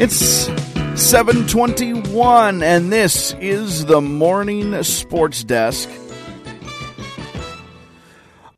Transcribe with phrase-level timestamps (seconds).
[0.00, 0.46] It's
[0.98, 5.90] 721, and this is the Morning Sports Desk.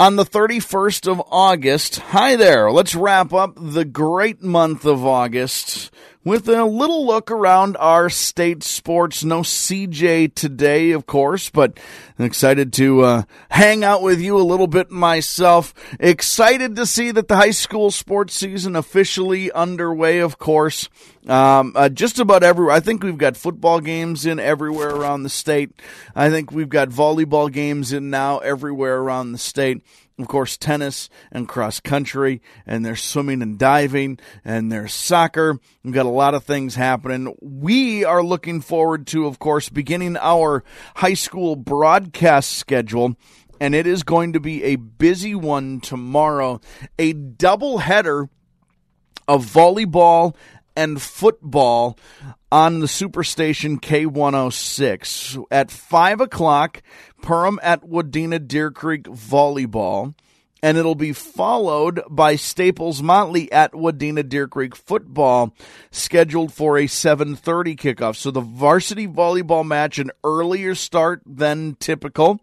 [0.00, 5.92] On the 31st of August, hi there, let's wrap up the great month of August
[6.24, 9.24] with a little look around our state sports.
[9.24, 11.78] No CJ today, of course, but
[12.18, 15.72] excited to uh, hang out with you a little bit myself.
[16.00, 20.88] Excited to see that the high school sports season officially underway, of course.
[21.26, 22.74] Um, uh, just about everywhere.
[22.74, 25.70] I think we've got football games in everywhere around the state.
[26.14, 29.82] I think we've got volleyball games in now everywhere around the state
[30.18, 35.58] of course, tennis and cross country, and there's swimming and diving, and there's soccer.
[35.84, 37.36] We've got a lot of things happening.
[37.40, 40.64] We are looking forward to, of course, beginning our
[40.96, 43.16] high school broadcast schedule.
[43.60, 46.60] And it is going to be a busy one tomorrow.
[46.98, 48.28] A double header
[49.26, 50.34] of volleyball
[50.78, 51.98] and football
[52.52, 55.44] on the Superstation K106.
[55.50, 56.82] At 5 o'clock,
[57.20, 60.14] Perham at Wadena Deer Creek Volleyball.
[60.62, 65.54] And it'll be followed by Staples Motley at Wadena Deer Creek football,
[65.92, 68.16] scheduled for a 7:30 kickoff.
[68.16, 72.40] So the varsity volleyball match an earlier start than typical,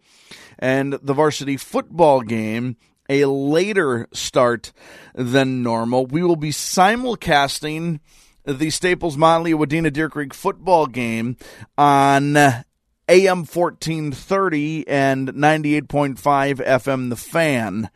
[0.58, 2.76] and the varsity football game
[3.08, 4.72] a later start
[5.14, 6.06] than normal.
[6.06, 8.00] We will be simulcasting
[8.46, 11.36] the Staples Motley Wadena Deer Creek football game
[11.76, 12.62] on uh,
[13.08, 17.90] AM 1430 and 98.5 FM The Fan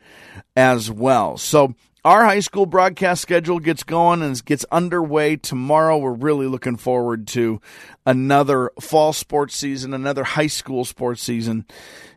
[0.55, 1.37] as well.
[1.37, 5.97] So our high school broadcast schedule gets going and gets underway tomorrow.
[5.97, 7.61] We're really looking forward to
[8.05, 11.65] another fall sports season, another high school sports season.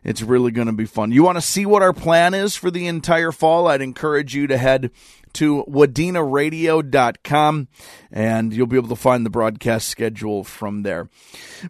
[0.03, 1.11] It's really going to be fun.
[1.11, 3.67] You want to see what our plan is for the entire fall?
[3.67, 4.89] I'd encourage you to head
[5.33, 7.67] to wadenaradio.com
[8.11, 11.09] and you'll be able to find the broadcast schedule from there.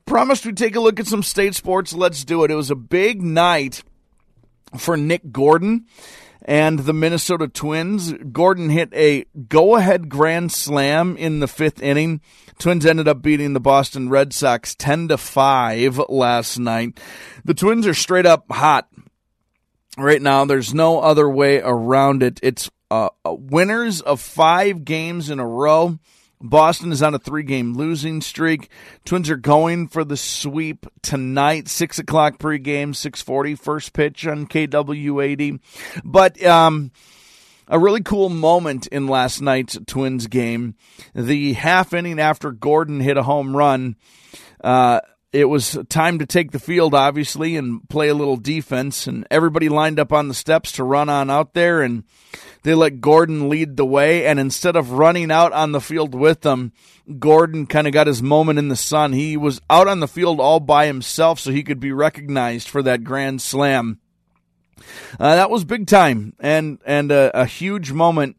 [0.06, 1.94] Promised we'd take a look at some state sports.
[1.94, 2.52] Let's do it.
[2.52, 3.84] It was a big night
[4.78, 5.86] for Nick Gordon
[6.46, 8.14] and the Minnesota Twins.
[8.32, 12.22] Gordon hit a go ahead grand slam in the fifth inning.
[12.60, 17.00] Twins ended up beating the Boston Red Sox 10 to 5 last night.
[17.44, 18.88] The Twins are straight up hot
[19.98, 20.46] right now.
[20.46, 22.40] There's no other way around it.
[22.42, 25.98] It's uh, uh, winners of five games in a row.
[26.42, 28.70] Boston is on a three game losing streak.
[29.06, 34.48] Twins are going for the sweep tonight, six o'clock pregame, six forty first pitch on
[34.48, 35.60] KWAD.
[36.04, 36.92] But um,
[37.68, 40.76] a really cool moment in last night's Twins game.
[41.14, 43.96] The half inning after Gordon hit a home run,
[44.64, 45.02] uh,
[45.36, 49.06] it was time to take the field, obviously, and play a little defense.
[49.06, 51.82] And everybody lined up on the steps to run on out there.
[51.82, 52.04] And
[52.64, 56.42] they let Gordon lead the way, and instead of running out on the field with
[56.42, 56.74] them,
[57.20, 59.14] Gordon kind of got his moment in the sun.
[59.14, 62.82] He was out on the field all by himself so he could be recognized for
[62.82, 64.00] that grand slam.
[65.20, 68.36] Uh, that was big time and and a, a huge moment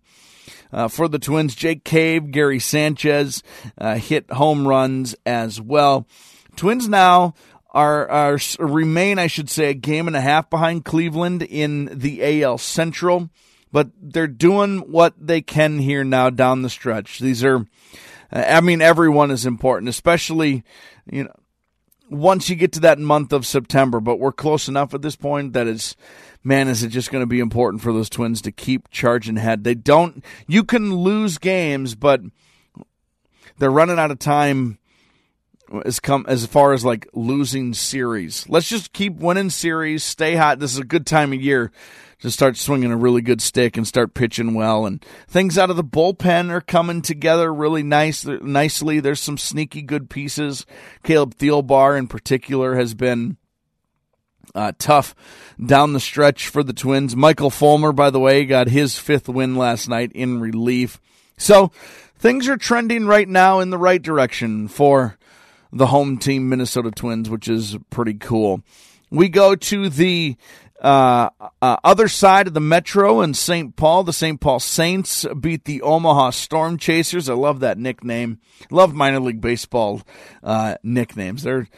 [0.72, 1.54] uh, for the Twins.
[1.54, 3.44] Jake Cave, Gary Sanchez
[3.78, 6.06] uh, hit home runs as well.
[6.56, 7.34] Twins now
[7.70, 12.42] are, are remain, I should say, a game and a half behind Cleveland in the
[12.42, 13.30] AL Central
[13.76, 17.18] but they're doing what they can here now down the stretch.
[17.18, 17.66] These are,
[18.32, 20.64] I mean, everyone is important, especially,
[21.10, 21.34] you know,
[22.08, 25.52] once you get to that month of September, but we're close enough at this point
[25.52, 25.94] that it's,
[26.42, 29.64] man, is it just going to be important for those twins to keep charging ahead.
[29.64, 32.22] They don't, you can lose games, but
[33.58, 34.78] they're running out of time
[35.84, 38.48] as come as far as like losing series.
[38.48, 40.58] Let's just keep winning series, stay hot.
[40.58, 41.72] This is a good time of year
[42.20, 44.86] to start swinging a really good stick and start pitching well.
[44.86, 49.00] And things out of the bullpen are coming together really nice, nicely.
[49.00, 50.64] There's some sneaky good pieces.
[51.02, 53.36] Caleb Thielbar in particular has been
[54.54, 55.14] uh, tough
[55.64, 57.14] down the stretch for the Twins.
[57.14, 61.00] Michael Fulmer, by the way, got his fifth win last night in relief.
[61.36, 61.70] So
[62.18, 65.18] things are trending right now in the right direction for
[65.76, 68.62] the home team Minnesota Twins, which is pretty cool.
[69.10, 70.36] We go to the
[70.80, 71.30] uh,
[71.62, 73.76] uh, other side of the Metro in St.
[73.76, 74.40] Paul, the St.
[74.40, 77.28] Paul Saints beat the Omaha Storm Chasers.
[77.28, 78.40] I love that nickname.
[78.70, 80.02] Love minor league baseball
[80.42, 81.44] uh, nicknames.
[81.44, 81.68] They're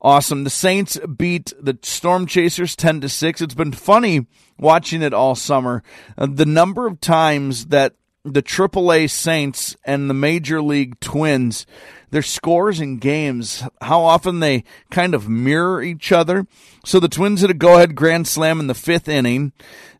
[0.00, 0.44] awesome.
[0.44, 3.40] The Saints beat the Storm Chasers 10 to 6.
[3.40, 4.26] It's been funny
[4.58, 5.82] watching it all summer.
[6.16, 7.94] Uh, the number of times that
[8.24, 11.66] the AAA Saints and the Major League Twins
[12.10, 16.46] their scores in games, how often they kind of mirror each other.
[16.84, 19.52] So the Twins hit a go-ahead grand slam in the fifth inning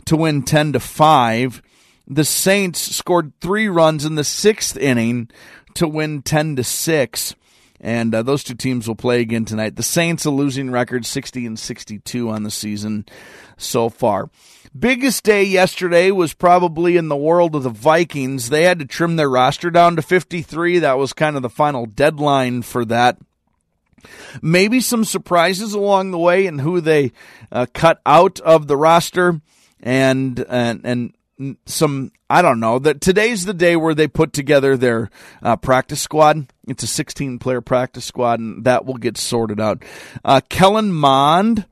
[0.07, 1.63] to win 10 to 5.
[2.07, 5.29] The Saints scored three runs in the sixth inning
[5.75, 7.35] to win 10 to 6
[7.81, 9.77] and uh, those two teams will play again tonight.
[9.77, 13.07] The Saints a losing record 60 and 62 on the season
[13.57, 14.31] so far.
[14.79, 18.51] Biggest day yesterday was probably in the world of the Vikings.
[18.51, 20.81] They had to trim their roster down to 53.
[20.81, 23.19] That was kind of the final deadline for that.
[24.43, 27.13] Maybe some surprises along the way and who they
[27.51, 29.41] uh, cut out of the roster
[29.81, 31.15] and and and
[31.67, 35.11] some I don't know that today's the day where they put together their
[35.43, 36.53] uh, practice squad.
[36.67, 39.83] It's a 16 player practice squad, and that will get sorted out.
[40.25, 41.67] Uh, Kellen Mond,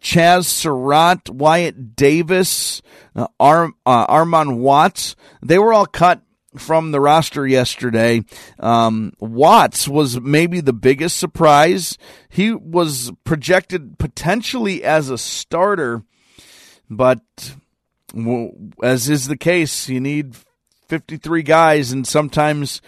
[0.00, 2.80] Chaz Surratt, Wyatt Davis,
[3.14, 6.22] uh, Ar- uh, Armon Watts, they were all cut
[6.56, 8.22] from the roster yesterday.
[8.58, 11.98] Um, Watts was maybe the biggest surprise.
[12.28, 16.02] He was projected potentially as a starter,
[16.88, 17.20] but
[18.82, 20.36] as is the case, you need
[20.88, 22.80] 53 guys, and sometimes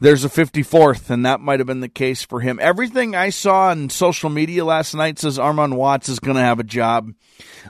[0.00, 2.58] there's a 54th, and that might have been the case for him.
[2.60, 6.60] Everything I saw on social media last night says Armon Watts is going to have
[6.60, 7.12] a job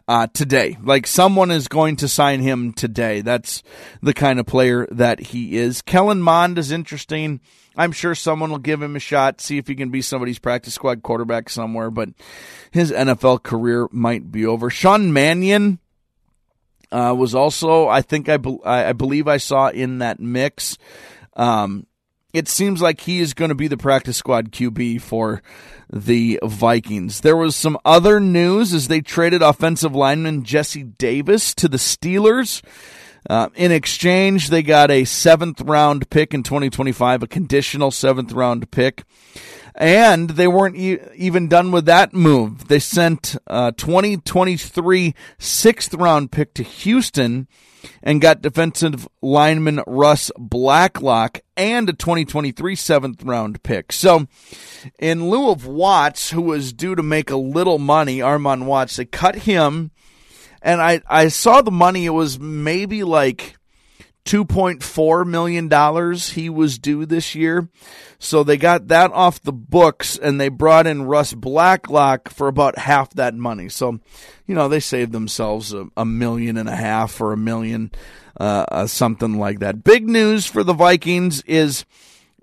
[0.06, 0.76] uh, today.
[0.82, 3.22] Like someone is going to sign him today.
[3.22, 3.62] That's
[4.02, 5.80] the kind of player that he is.
[5.80, 7.40] Kellen Mond is interesting.
[7.76, 10.74] I'm sure someone will give him a shot, see if he can be somebody's practice
[10.74, 12.10] squad quarterback somewhere, but
[12.72, 14.68] his NFL career might be over.
[14.68, 15.78] Sean Mannion
[16.90, 20.78] uh, was also, I think, I, be- I believe I saw in that mix.
[21.36, 21.86] Um,
[22.32, 25.42] it seems like he is going to be the practice squad QB for
[25.90, 27.22] the Vikings.
[27.22, 32.62] There was some other news as they traded offensive lineman Jesse Davis to the Steelers.
[33.28, 38.70] Uh, in exchange, they got a seventh round pick in 2025, a conditional seventh round
[38.70, 39.04] pick.
[39.74, 42.66] And they weren't e- even done with that move.
[42.66, 47.46] They sent a 2023 sixth round pick to Houston
[48.02, 53.92] and got defensive lineman Russ Blacklock and a 2023 seventh round pick.
[53.92, 54.26] So,
[54.98, 59.04] in lieu of Watts, who was due to make a little money, Armon Watts, they
[59.04, 59.92] cut him.
[60.62, 63.58] And I, I saw the money, it was maybe like
[64.28, 67.68] $2.4 million he was due this year.
[68.18, 72.76] So they got that off the books and they brought in Russ Blacklock for about
[72.76, 73.70] half that money.
[73.70, 74.00] So,
[74.46, 77.90] you know, they saved themselves a, a million and a half or a million,
[78.38, 79.82] uh, uh, something like that.
[79.82, 81.86] Big news for the Vikings is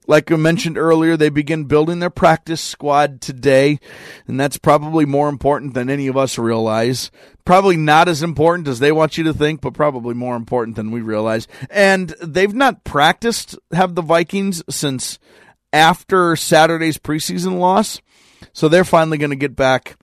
[0.07, 3.79] like I mentioned earlier, they begin building their practice squad today,
[4.27, 7.11] and that's probably more important than any of us realize.
[7.45, 10.91] Probably not as important as they want you to think, but probably more important than
[10.91, 11.47] we realize.
[11.69, 15.19] And they've not practiced, have the Vikings, since
[15.71, 18.01] after Saturday's preseason loss.
[18.53, 19.97] So they're finally going to get back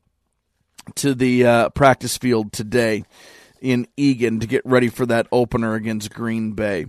[0.97, 3.05] to the uh, practice field today
[3.61, 6.87] in Eagan to get ready for that opener against Green Bay.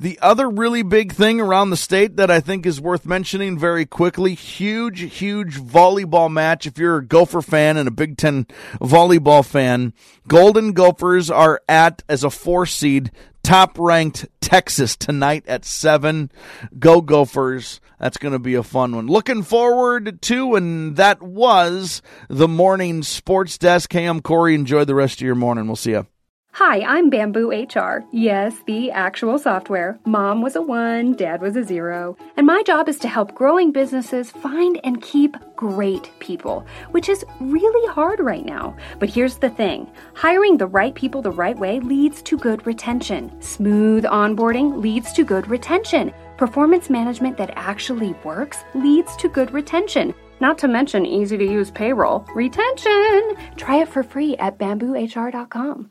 [0.00, 3.84] The other really big thing around the state that I think is worth mentioning very
[3.84, 6.66] quickly huge, huge volleyball match.
[6.66, 8.46] If you're a Gopher fan and a Big Ten
[8.80, 9.92] volleyball fan,
[10.28, 13.10] Golden Gophers are at, as a four seed,
[13.42, 16.30] top ranked Texas tonight at 7.
[16.78, 17.80] Go Gophers.
[17.98, 19.08] That's going to be a fun one.
[19.08, 23.92] Looking forward to, and that was the morning sports desk.
[23.92, 24.54] Hey, I'm Corey.
[24.54, 25.66] Enjoy the rest of your morning.
[25.66, 26.06] We'll see you.
[26.58, 28.04] Hi, I'm Bamboo HR.
[28.10, 29.96] Yes, the actual software.
[30.04, 32.16] Mom was a one, dad was a zero.
[32.36, 37.24] And my job is to help growing businesses find and keep great people, which is
[37.38, 38.76] really hard right now.
[38.98, 43.40] But here's the thing hiring the right people the right way leads to good retention.
[43.40, 46.12] Smooth onboarding leads to good retention.
[46.38, 50.12] Performance management that actually works leads to good retention.
[50.40, 52.26] Not to mention easy to use payroll.
[52.34, 53.36] Retention!
[53.56, 55.90] Try it for free at bamboohr.com.